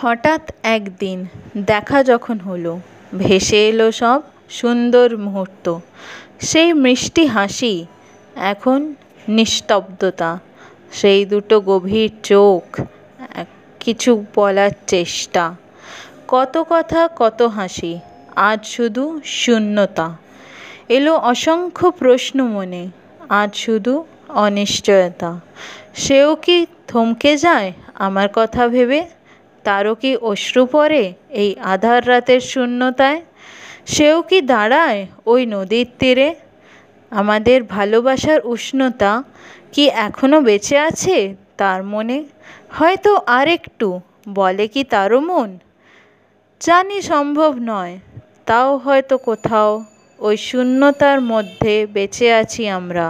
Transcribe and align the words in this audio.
হঠাৎ 0.00 0.42
একদিন 0.62 1.18
দেখা 1.66 1.98
যখন 2.04 2.36
হলো, 2.38 2.72
ভেসে 3.18 3.60
এলো 3.68 3.86
সব 3.92 4.20
সুন্দর 4.50 5.08
মুহূর্ত। 5.16 5.66
সেই 6.40 6.70
মিষ্টি 6.84 7.24
হাসি, 7.26 7.74
এখন 8.52 8.80
নিস্তব্ধতা। 9.28 10.30
সেই 10.92 11.20
দুটো 11.24 11.56
গভীর 11.60 12.10
চোখ 12.22 12.64
কিছু 13.80 14.10
বলার 14.34 14.72
চেষ্টা। 14.86 15.44
কত 16.28 16.54
কথা, 16.70 17.00
কত 17.16 17.40
হাসি, 17.56 17.92
আজ 18.48 18.60
শুধু 18.66 19.04
শূন্যতা। 19.40 20.06
এলো 20.88 21.12
অসংখ্য 21.32 21.86
প্রশ্ন 22.00 22.38
মনে, 22.46 22.82
আজ 23.40 23.50
শুধু 23.54 23.94
অনিশ্চয়তা। 24.44 25.30
সেও 25.94 26.30
কি 26.44 26.58
থমকে 26.88 27.32
যায় 27.36 27.68
আমার 28.06 28.28
কথা 28.34 28.62
ভেবে? 28.68 29.00
তারও 29.64 29.92
কি 30.02 30.10
অশ্রু 30.30 30.62
পড়ে 30.66 31.02
এই 31.42 31.50
আধার 31.72 32.00
রাতের 32.10 32.42
শূন্যতায়? 32.52 33.20
সেও 33.86 34.18
কি 34.28 34.38
দাঁড়ায় 34.52 35.00
ওই 35.32 35.40
নদীর 35.54 35.88
তীরে? 35.98 36.28
আমাদের 37.12 37.58
ভালোবাসার 37.76 38.40
উষ্ণতা 38.44 39.12
কি 39.72 39.84
এখনও 40.06 40.38
বেঁচে 40.40 40.76
আছে 40.88 41.16
তার 41.60 41.80
মনে? 41.84 42.18
হয়তো 42.78 43.12
আর 43.38 43.46
একটু 43.48 43.88
বলে 44.28 44.64
কি 44.68 44.82
তারও 44.84 45.20
মন? 45.20 45.50
জানি 46.60 46.98
সম্ভব 47.02 47.52
নয়, 47.70 47.94
তাও 48.48 48.70
হয়তো 48.76 49.14
কোথাও 49.28 49.70
ওই 50.18 50.36
শূন্যতার 50.48 51.18
মধ্যে 51.32 51.74
বেঁচে 51.86 52.28
আছি 52.40 52.62
আমরা। 52.78 53.06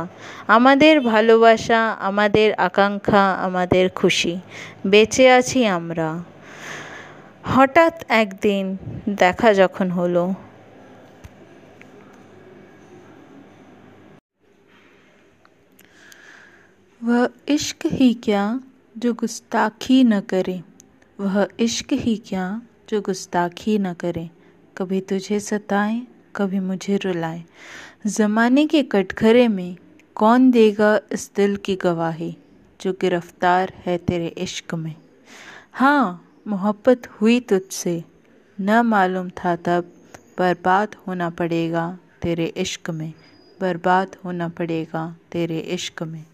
আমাদের 0.56 0.94
ভালোবাসা, 1.12 1.80
আমাদের 2.08 2.48
আকাঙ্ক্ষা, 2.58 3.24
আমাদের 3.46 3.84
খুশি, 3.90 4.34
বেঁচে 4.86 5.24
আছি 5.38 5.60
আমরা। 5.78 6.08
হঠাৎ 7.45 7.95
একদিন 8.15 8.65
দেখা 9.19 9.49
যখন 9.53 9.87
হলো 9.91 10.23
वह 17.01 17.27
इश्क 17.47 17.85
ही 17.89 18.13
क्या 18.15 18.43
जो 18.95 19.13
गुस्ताखी 19.13 20.03
न 20.03 20.19
करे 20.21 20.61
वह 21.19 21.35
इश्क 21.59 21.93
ही 21.95 22.15
क्या 22.25 22.45
जो 22.89 22.99
गुस्ताखी 23.01 23.77
न 23.77 23.93
करे 23.93 24.29
कभी 24.77 24.99
तुझे 25.01 25.39
सताए 25.41 26.01
कभी 26.35 26.59
मुझे 26.61 26.97
रुलाए 26.97 27.43
ज़माने 28.07 28.65
के 28.67 28.81
कटघरे 28.85 29.47
में 29.47 29.75
कौन 30.15 30.49
देगा 30.51 30.91
इस 31.11 31.29
दिल 31.35 31.55
की 31.57 31.75
गवाही 31.75 32.35
जो 32.79 32.91
गिरफ्तार 33.01 33.73
है 33.85 33.97
तेरे 33.97 34.27
इश्क 34.37 34.73
में 34.75 34.95
हाँ 35.73 36.25
मोहब्बत 36.46 37.06
हुई 37.06 37.40
तुझसे। 37.40 38.04
न 38.60 38.80
मालूम 38.80 39.30
था 39.30 39.56
तब 39.56 39.92
बर्बाद 40.38 40.96
होना 41.06 41.30
पड़ेगा 41.30 41.98
तेरे 42.22 42.46
इश्क 42.46 42.90
में। 42.90 43.12
बर्बाद 43.60 44.16
होना 44.24 44.48
पड़ेगा 44.48 45.16
तेरे 45.32 45.58
इश्क 45.58 46.02
में। 46.02 46.24